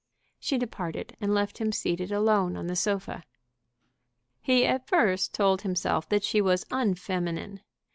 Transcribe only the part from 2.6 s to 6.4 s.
the sofa. He at first told himself that